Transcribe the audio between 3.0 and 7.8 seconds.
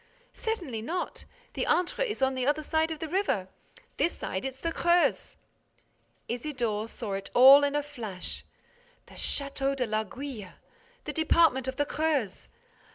river. This side, it's the Creuse." Isidore saw it all in